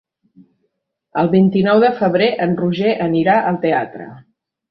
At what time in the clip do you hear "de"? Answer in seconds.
1.83-1.91